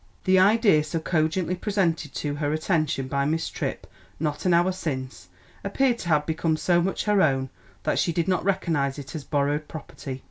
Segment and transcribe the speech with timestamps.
[0.23, 3.85] The idea so cogently presented to her attention by Miss Tripp
[4.19, 5.27] not an hour since
[5.63, 7.51] appeared to have become so much her own
[7.83, 10.19] that she did not recognise it as borrowed property.